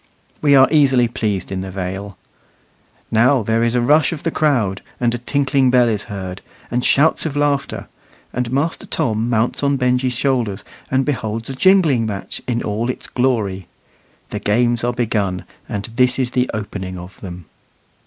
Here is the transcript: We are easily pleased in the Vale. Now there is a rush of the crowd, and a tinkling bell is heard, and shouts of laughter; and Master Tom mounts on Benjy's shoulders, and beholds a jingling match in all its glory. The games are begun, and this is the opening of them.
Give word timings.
We 0.41 0.55
are 0.55 0.67
easily 0.71 1.07
pleased 1.07 1.51
in 1.51 1.61
the 1.61 1.69
Vale. 1.69 2.17
Now 3.11 3.43
there 3.43 3.61
is 3.61 3.75
a 3.75 3.81
rush 3.81 4.11
of 4.11 4.23
the 4.23 4.31
crowd, 4.31 4.81
and 4.99 5.13
a 5.13 5.19
tinkling 5.19 5.69
bell 5.69 5.87
is 5.87 6.05
heard, 6.05 6.41
and 6.71 6.83
shouts 6.83 7.27
of 7.27 7.35
laughter; 7.35 7.87
and 8.33 8.51
Master 8.51 8.87
Tom 8.87 9.29
mounts 9.29 9.61
on 9.61 9.77
Benjy's 9.77 10.15
shoulders, 10.15 10.63
and 10.89 11.05
beholds 11.05 11.51
a 11.51 11.55
jingling 11.55 12.07
match 12.07 12.41
in 12.47 12.63
all 12.63 12.89
its 12.89 13.05
glory. 13.05 13.67
The 14.31 14.39
games 14.39 14.83
are 14.83 14.91
begun, 14.91 15.43
and 15.69 15.85
this 15.95 16.17
is 16.17 16.31
the 16.31 16.49
opening 16.51 16.97
of 16.97 17.19
them. 17.21 17.45